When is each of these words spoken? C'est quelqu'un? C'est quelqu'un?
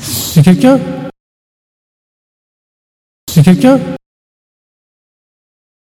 C'est 0.00 0.42
quelqu'un? 0.42 0.80
C'est 3.28 3.42
quelqu'un? 3.42 3.78